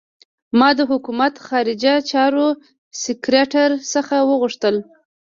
ما 0.59 0.69
د 0.77 0.79
حکومت 0.91 1.33
خارجه 1.47 1.93
چارو 2.11 2.47
سکرټر 3.03 3.69
څخه 3.93 4.15
وغوښتل. 4.29 4.75